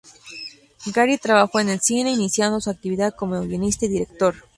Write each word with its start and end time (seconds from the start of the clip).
Gary 0.95 1.19
trabajó 1.19 1.59
en 1.59 1.69
el 1.69 1.79
cine, 1.79 2.11
iniciando 2.11 2.59
su 2.59 2.71
actividad 2.71 3.13
como 3.15 3.39
guionista 3.43 3.85
y 3.85 3.89
director. 3.89 4.33